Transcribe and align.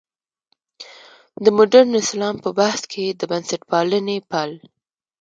د 1.43 1.45
مډرن 1.57 1.89
اسلام 2.01 2.35
په 2.43 2.49
بحث 2.59 2.81
کې 2.91 3.05
د 3.19 3.21
بنسټپالنې 3.31 4.17
پل. 4.31 4.51